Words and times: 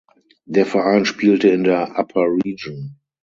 Der 0.45 0.65
Verein 0.65 1.05
spielte 1.05 1.49
in 1.49 1.63
der 1.63 1.93
Upper 1.95 2.21
Region. 2.43 2.95